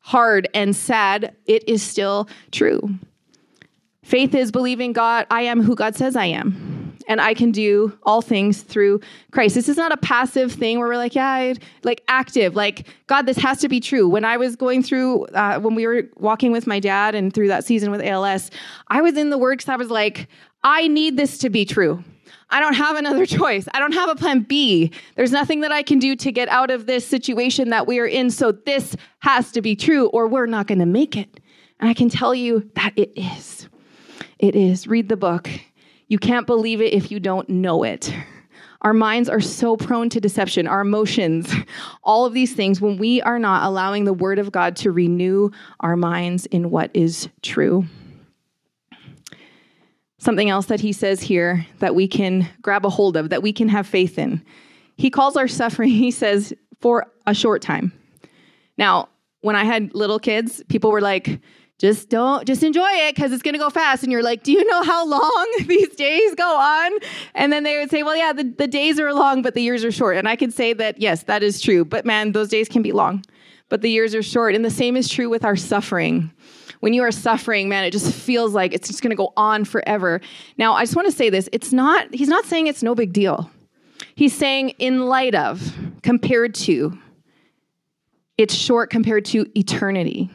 [0.00, 2.90] hard and sad, it is still true.
[4.02, 6.75] Faith is believing God, I am who God says I am
[7.06, 9.54] and I can do all things through Christ.
[9.54, 13.26] This is not a passive thing where we're like, yeah, I, like active, like, God,
[13.26, 14.08] this has to be true.
[14.08, 17.48] When I was going through, uh, when we were walking with my dad and through
[17.48, 18.50] that season with ALS,
[18.88, 19.68] I was in the works.
[19.68, 20.28] I was like,
[20.62, 22.02] I need this to be true.
[22.50, 23.66] I don't have another choice.
[23.72, 24.90] I don't have a plan B.
[25.16, 28.06] There's nothing that I can do to get out of this situation that we are
[28.06, 28.30] in.
[28.30, 31.40] So this has to be true, or we're not going to make it.
[31.80, 33.68] And I can tell you that it is.
[34.38, 34.86] It is.
[34.86, 35.48] Read the book.
[36.08, 38.12] You can't believe it if you don't know it.
[38.82, 41.52] Our minds are so prone to deception, our emotions,
[42.04, 45.50] all of these things, when we are not allowing the Word of God to renew
[45.80, 47.86] our minds in what is true.
[50.18, 53.52] Something else that he says here that we can grab a hold of, that we
[53.52, 54.44] can have faith in.
[54.96, 57.92] He calls our suffering, he says, for a short time.
[58.78, 59.08] Now,
[59.40, 61.40] when I had little kids, people were like,
[61.78, 64.02] just don't just enjoy it because it's going to go fast.
[64.02, 66.92] And you're like do you know how long these days go on?
[67.34, 69.84] And then they would say well yeah the, the days are long but the years
[69.84, 70.16] are short.
[70.16, 71.84] And i can say that yes that is true.
[71.84, 73.24] But man those days can be long
[73.68, 74.54] but the years are short.
[74.54, 76.30] And the same is true with our suffering.
[76.80, 79.64] When you are suffering man it just feels like it's just going to go on
[79.64, 80.20] forever.
[80.56, 81.48] Now i just want to say this.
[81.52, 83.50] It's not he's not saying it's no big deal.
[84.14, 86.98] He's saying in light of compared to
[88.38, 90.30] it's short compared to eternity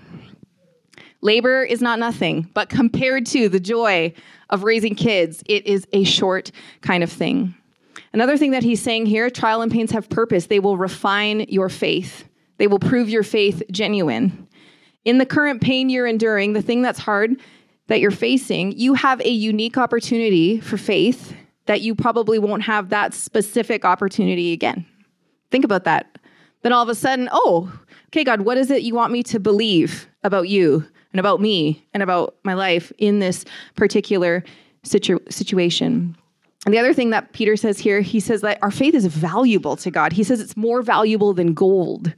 [1.22, 4.14] Labor is not nothing, but compared to the joy
[4.50, 7.56] of raising kids, it is a short kind of thing.
[8.14, 10.48] Another thing that he's saying here trial and pains have purpose.
[10.48, 12.26] They will refine your faith,
[12.58, 14.48] they will prove your faith genuine.
[15.04, 17.36] In the current pain you're enduring, the thing that's hard
[17.88, 22.90] that you're facing, you have a unique opportunity for faith that you probably won't have
[22.90, 24.86] that specific opportunity again.
[25.50, 26.18] Think about that.
[26.62, 27.72] Then all of a sudden, oh,
[28.08, 30.86] okay, God, what is it you want me to believe about you?
[31.13, 33.45] And about me and about my life in this
[33.76, 34.43] particular
[34.84, 36.15] situ- situation.
[36.65, 39.76] And the other thing that Peter says here, he says that our faith is valuable
[39.78, 40.13] to God.
[40.13, 42.13] He says it's more valuable than gold,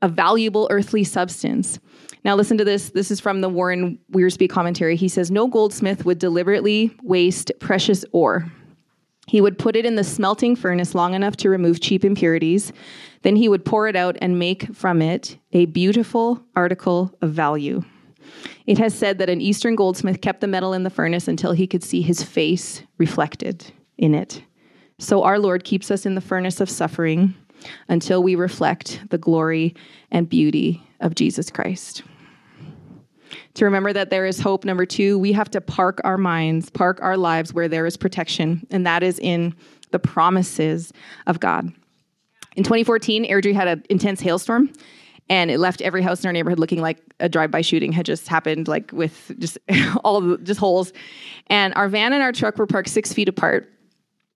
[0.00, 1.78] a valuable earthly substance.
[2.24, 2.90] Now, listen to this.
[2.90, 4.96] This is from the Warren Wiersbe commentary.
[4.96, 8.50] He says, No goldsmith would deliberately waste precious ore.
[9.26, 12.72] He would put it in the smelting furnace long enough to remove cheap impurities.
[13.22, 17.82] Then he would pour it out and make from it a beautiful article of value.
[18.66, 21.66] It has said that an Eastern goldsmith kept the metal in the furnace until he
[21.66, 24.42] could see his face reflected in it.
[24.98, 27.34] So our Lord keeps us in the furnace of suffering
[27.88, 29.74] until we reflect the glory
[30.10, 32.02] and beauty of Jesus Christ.
[33.54, 36.98] To remember that there is hope, number two, we have to park our minds, park
[37.02, 39.54] our lives where there is protection, and that is in
[39.90, 40.92] the promises
[41.26, 41.72] of God.
[42.56, 44.70] In 2014, Airdrie had an intense hailstorm,
[45.28, 48.28] and it left every house in our neighborhood looking like a drive-by shooting had just
[48.28, 49.58] happened like with just
[50.04, 50.92] all the, just holes.
[51.46, 53.70] And our van and our truck were parked six feet apart.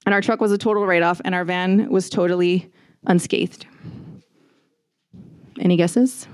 [0.04, 2.70] And our truck was a total write-off and our van was totally
[3.06, 3.66] unscathed.
[5.58, 6.28] Any guesses?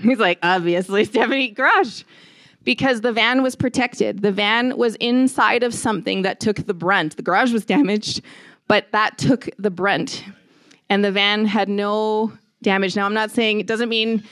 [0.00, 2.04] He's like obviously stephanie garage.
[2.64, 4.22] Because the van was protected.
[4.22, 7.16] The van was inside of something that took the brunt.
[7.16, 8.22] The garage was damaged
[8.72, 10.24] but that took the brunt.
[10.88, 12.96] And the van had no damage.
[12.96, 14.22] Now, I'm not saying it doesn't mean,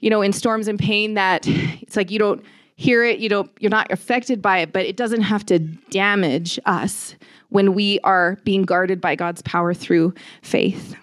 [0.00, 2.44] you know, in storms and pain that it's like you don't
[2.76, 6.58] hear it, you know, you're not affected by it, but it doesn't have to damage
[6.64, 7.14] us
[7.50, 10.96] when we are being guarded by God's power through faith.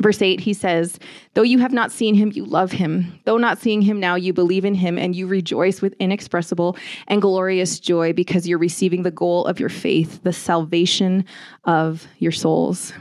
[0.00, 0.98] Verse 8, he says,
[1.34, 3.18] Though you have not seen him, you love him.
[3.24, 6.76] Though not seeing him now, you believe in him and you rejoice with inexpressible
[7.08, 11.24] and glorious joy because you're receiving the goal of your faith, the salvation
[11.64, 12.92] of your souls.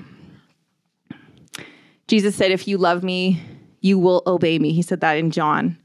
[2.07, 3.41] Jesus said, If you love me,
[3.81, 4.73] you will obey me.
[4.73, 5.77] He said that in John.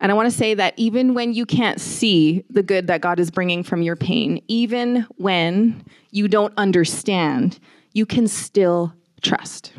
[0.00, 3.20] And I want to say that even when you can't see the good that God
[3.20, 7.60] is bringing from your pain, even when you don't understand,
[7.92, 9.72] you can still trust.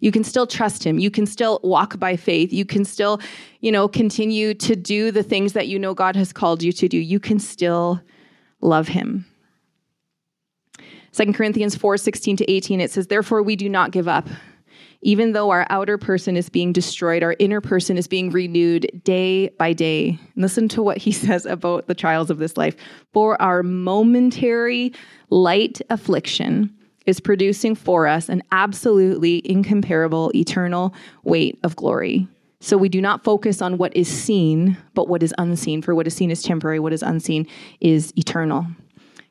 [0.00, 0.98] You can still trust him.
[0.98, 2.52] You can still walk by faith.
[2.52, 3.20] You can still,
[3.60, 6.88] you know, continue to do the things that you know God has called you to
[6.88, 6.98] do.
[6.98, 8.00] You can still
[8.60, 9.26] love him.
[11.12, 14.28] 2 Corinthians 4 16 to 18, it says, Therefore, we do not give up.
[15.02, 19.48] Even though our outer person is being destroyed, our inner person is being renewed day
[19.50, 20.18] by day.
[20.36, 22.76] Listen to what he says about the trials of this life.
[23.12, 24.92] For our momentary
[25.30, 26.74] light affliction
[27.06, 32.28] is producing for us an absolutely incomparable eternal weight of glory.
[32.60, 35.80] So we do not focus on what is seen, but what is unseen.
[35.80, 37.46] For what is seen is temporary, what is unseen
[37.80, 38.66] is eternal.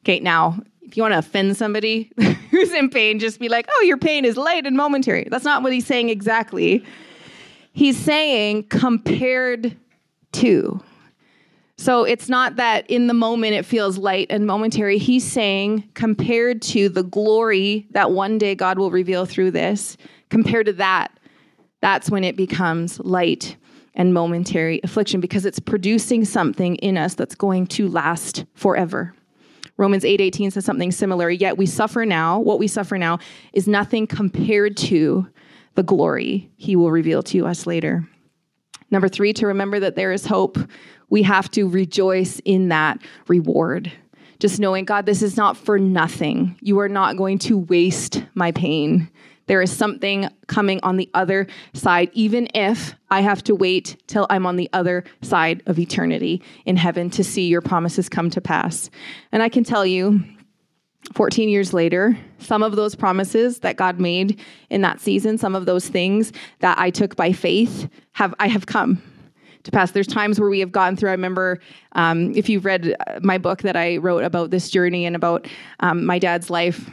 [0.03, 2.11] Okay, now, if you want to offend somebody
[2.49, 5.27] who's in pain, just be like, oh, your pain is light and momentary.
[5.29, 6.83] That's not what he's saying exactly.
[7.73, 9.77] He's saying compared
[10.31, 10.81] to.
[11.77, 14.97] So it's not that in the moment it feels light and momentary.
[14.97, 19.95] He's saying, compared to the glory that one day God will reveal through this,
[20.29, 21.19] compared to that,
[21.81, 23.55] that's when it becomes light
[23.93, 29.13] and momentary affliction because it's producing something in us that's going to last forever.
[29.79, 33.17] Romans 8:18 says something similar, yet we suffer now, what we suffer now
[33.53, 35.25] is nothing compared to
[35.75, 38.05] the glory he will reveal to us later.
[38.91, 40.57] Number 3 to remember that there is hope
[41.09, 43.89] we have to rejoice in that reward.
[44.39, 46.57] Just knowing, God, this is not for nothing.
[46.61, 49.09] You are not going to waste my pain.
[49.49, 54.27] There is something coming on the other side, even if I have to wait till
[54.29, 58.41] I'm on the other side of eternity in heaven to see your promises come to
[58.41, 58.91] pass.
[59.31, 60.23] And I can tell you,
[61.15, 65.65] 14 years later, some of those promises that God made in that season, some of
[65.65, 69.01] those things that I took by faith, have I have come
[69.63, 69.89] to pass.
[69.89, 71.09] There's times where we have gone through.
[71.09, 71.57] I remember
[71.93, 75.47] um, if you've read my book that I wrote about this journey and about
[75.79, 76.87] um, my dad's life.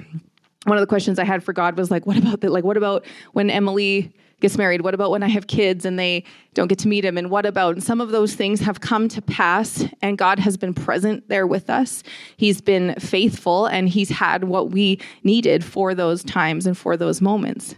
[0.66, 2.50] One of the questions I had for God was like, "What about that?
[2.50, 4.83] Like, what about when Emily?" gets married?
[4.83, 6.24] What about when I have kids and they
[6.55, 7.16] don't get to meet him?
[7.16, 7.74] And what about?
[7.74, 11.46] And some of those things have come to pass, and God has been present there
[11.46, 12.02] with us.
[12.37, 17.20] He's been faithful, and He's had what we needed for those times and for those
[17.20, 17.74] moments.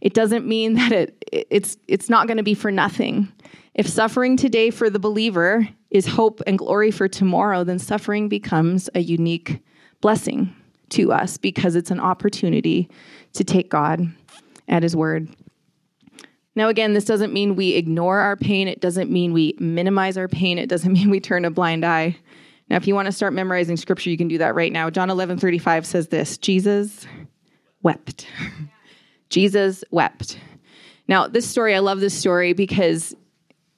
[0.00, 3.32] It doesn't mean that it it's it's not going to be for nothing.
[3.74, 8.90] If suffering today for the believer is hope and glory for tomorrow, then suffering becomes
[8.94, 9.62] a unique
[10.02, 10.54] blessing
[10.92, 12.88] to us because it's an opportunity
[13.34, 14.06] to take God
[14.68, 15.28] at His word.
[16.54, 18.68] Now, again, this doesn't mean we ignore our pain.
[18.68, 20.58] It doesn't mean we minimize our pain.
[20.58, 22.16] It doesn't mean we turn a blind eye.
[22.68, 24.88] Now, if you want to start memorizing scripture, you can do that right now.
[24.90, 27.06] John 11 35 says this Jesus
[27.82, 28.26] wept.
[29.30, 30.38] Jesus wept.
[31.08, 33.14] Now, this story, I love this story because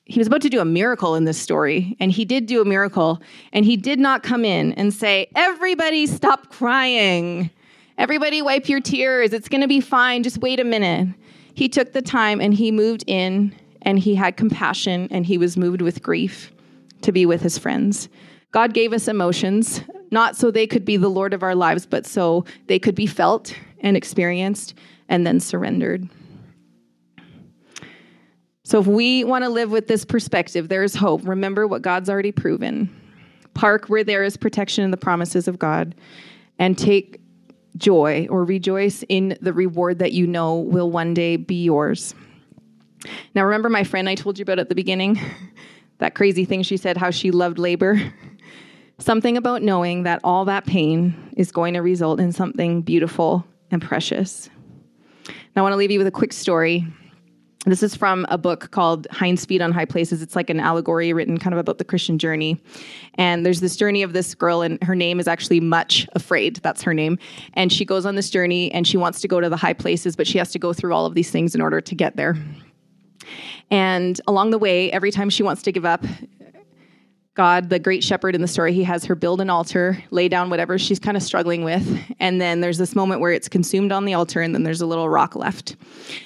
[0.07, 2.65] he was about to do a miracle in this story, and he did do a
[2.65, 7.51] miracle, and he did not come in and say, Everybody stop crying.
[7.97, 9.33] Everybody wipe your tears.
[9.33, 10.23] It's going to be fine.
[10.23, 11.09] Just wait a minute.
[11.55, 15.57] He took the time and he moved in and he had compassion and he was
[15.57, 16.53] moved with grief
[17.03, 18.09] to be with his friends.
[18.51, 22.05] God gave us emotions, not so they could be the Lord of our lives, but
[22.05, 24.75] so they could be felt and experienced
[25.09, 26.09] and then surrendered.
[28.65, 31.21] So if we want to live with this perspective, there is hope.
[31.25, 32.89] Remember what God's already proven.
[33.53, 35.95] Park where there is protection in the promises of God
[36.59, 37.21] and take
[37.77, 42.15] joy or rejoice in the reward that you know will one day be yours.
[43.35, 45.21] Now, remember my friend I told you about at the beginning?
[45.99, 48.01] that crazy thing she said, how she loved labor?
[48.99, 53.83] Something about knowing that all that pain is going to result in something beautiful and
[53.83, 54.49] precious.
[55.27, 56.87] Now, I want to leave you with a quick story
[57.73, 60.21] this is from a book called Hinds' Feet on High Places.
[60.23, 62.61] It's like an allegory written kind of about the Christian journey.
[63.15, 66.57] And there's this journey of this girl, and her name is actually Much Afraid.
[66.57, 67.19] That's her name.
[67.55, 70.15] And she goes on this journey and she wants to go to the high places,
[70.17, 72.37] but she has to go through all of these things in order to get there.
[73.71, 76.05] And along the way, every time she wants to give up,
[77.35, 80.51] God, the great shepherd in the story, he has her build an altar, lay down
[80.51, 82.01] whatever she's kind of struggling with.
[82.21, 84.87] And then there's this moment where it's consumed on the altar, and then there's a
[84.87, 85.75] little rock left.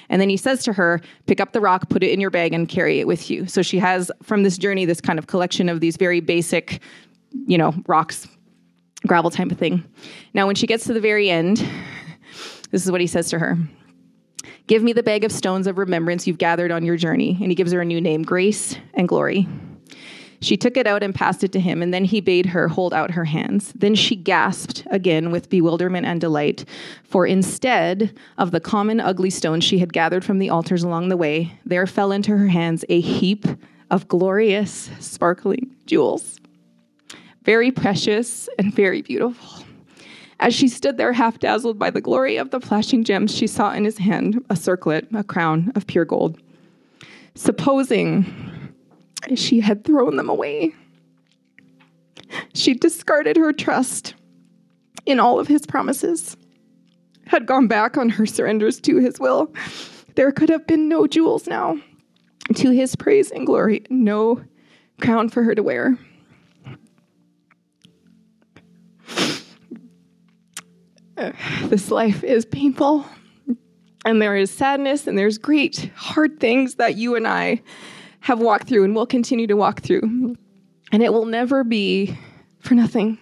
[0.09, 2.53] And then he says to her, Pick up the rock, put it in your bag,
[2.53, 3.47] and carry it with you.
[3.47, 6.79] So she has from this journey this kind of collection of these very basic,
[7.47, 8.27] you know, rocks,
[9.07, 9.83] gravel type of thing.
[10.35, 11.57] Now, when she gets to the very end,
[12.69, 13.57] this is what he says to her
[14.67, 17.35] Give me the bag of stones of remembrance you've gathered on your journey.
[17.41, 19.47] And he gives her a new name, Grace and Glory.
[20.41, 22.93] She took it out and passed it to him, and then he bade her hold
[22.93, 23.73] out her hands.
[23.75, 26.65] Then she gasped again with bewilderment and delight,
[27.03, 31.17] for instead of the common ugly stones she had gathered from the altars along the
[31.17, 33.45] way, there fell into her hands a heap
[33.91, 36.39] of glorious, sparkling jewels.
[37.43, 39.65] Very precious and very beautiful.
[40.39, 43.73] As she stood there, half dazzled by the glory of the flashing gems, she saw
[43.73, 46.39] in his hand a circlet, a crown of pure gold.
[47.35, 48.48] Supposing
[49.37, 50.73] she had thrown them away.
[52.53, 54.15] She discarded her trust
[55.05, 56.37] in all of his promises,
[57.25, 59.53] had gone back on her surrenders to his will.
[60.15, 61.77] There could have been no jewels now.
[62.55, 64.43] To his praise and glory, no
[64.99, 65.97] crown for her to wear.
[71.65, 73.05] This life is painful,
[74.05, 77.61] and there is sadness, and there's great hard things that you and I
[78.21, 80.35] have walked through and will continue to walk through.
[80.91, 82.17] And it will never be
[82.59, 83.17] for nothing.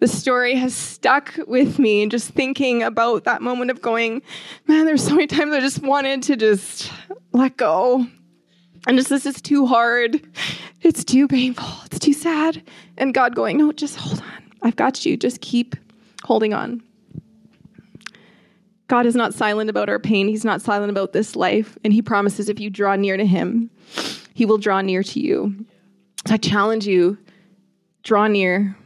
[0.00, 4.22] The story has stuck with me and just thinking about that moment of going,
[4.66, 6.92] man, there's so many times I just wanted to just
[7.32, 8.06] let go.
[8.86, 10.20] And just this is too hard.
[10.82, 11.68] It's too painful.
[11.86, 12.62] It's too sad.
[12.96, 14.52] And God going, no, just hold on.
[14.62, 15.16] I've got you.
[15.16, 15.74] Just keep
[16.22, 16.82] holding on.
[18.88, 20.28] God is not silent about our pain.
[20.28, 21.78] He's not silent about this life.
[21.84, 23.70] And He promises if you draw near to Him,
[24.34, 25.66] He will draw near to you.
[26.26, 27.18] So I challenge you
[28.02, 28.76] draw near,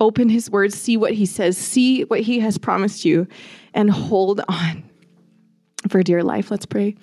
[0.00, 3.26] open His words, see what He says, see what He has promised you,
[3.72, 4.84] and hold on
[5.88, 6.50] for dear life.
[6.50, 6.96] Let's pray.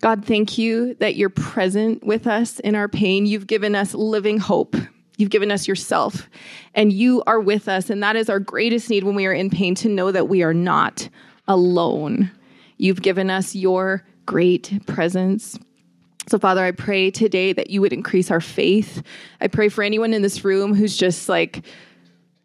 [0.00, 3.24] God, thank you that you're present with us in our pain.
[3.24, 4.76] You've given us living hope.
[5.16, 6.28] You've given us yourself,
[6.74, 7.88] and you are with us.
[7.88, 10.42] And that is our greatest need when we are in pain to know that we
[10.42, 11.08] are not
[11.48, 12.30] alone.
[12.78, 15.58] You've given us your great presence.
[16.26, 19.02] So, Father, I pray today that you would increase our faith.
[19.40, 21.64] I pray for anyone in this room who's just like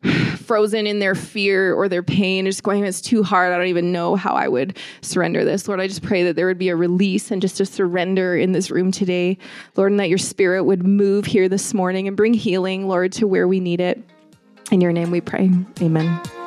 [0.37, 3.53] frozen in their fear or their pain, just going, it's too hard.
[3.53, 5.67] I don't even know how I would surrender this.
[5.67, 8.51] Lord, I just pray that there would be a release and just a surrender in
[8.51, 9.37] this room today,
[9.75, 13.27] Lord, and that your spirit would move here this morning and bring healing, Lord, to
[13.27, 14.01] where we need it.
[14.71, 15.49] In your name we pray.
[15.81, 16.38] Amen.